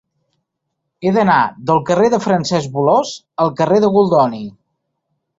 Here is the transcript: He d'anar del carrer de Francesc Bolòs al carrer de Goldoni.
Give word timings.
He 1.03 1.09
d'anar 1.17 1.35
del 1.71 1.81
carrer 1.89 2.07
de 2.13 2.19
Francesc 2.23 2.71
Bolòs 2.77 3.11
al 3.45 3.53
carrer 3.61 3.77
de 3.85 3.91
Goldoni. 3.99 4.41